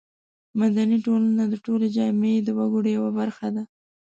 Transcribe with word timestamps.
مدني 0.59 0.97
ټولنه 1.05 1.43
د 1.47 1.53
ټولې 1.65 1.87
جامعې 1.95 2.35
د 2.43 2.49
وګړو 2.57 2.89
یوه 2.97 3.11
برخه 3.19 3.47
ده. 3.55 3.63